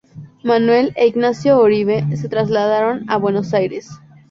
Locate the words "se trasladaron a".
2.17-3.17